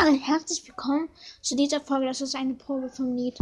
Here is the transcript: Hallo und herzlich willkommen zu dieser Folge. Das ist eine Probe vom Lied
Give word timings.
Hallo 0.00 0.10
und 0.10 0.20
herzlich 0.20 0.66
willkommen 0.66 1.08
zu 1.40 1.54
dieser 1.56 1.80
Folge. 1.80 2.06
Das 2.06 2.20
ist 2.20 2.34
eine 2.34 2.54
Probe 2.54 2.88
vom 2.88 3.16
Lied 3.16 3.38